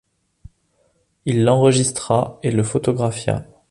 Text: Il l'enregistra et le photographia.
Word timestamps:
Il 1.25 1.43
l'enregistra 1.43 2.39
et 2.41 2.49
le 2.49 2.63
photographia. 2.63 3.45